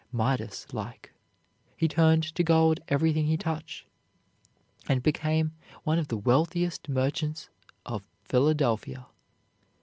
[0.11, 1.13] Midas like,
[1.77, 3.85] he turned to gold everything he touched,
[4.89, 5.51] and became
[5.83, 7.49] one of the wealthiest merchants
[7.85, 9.05] of Philadelphia.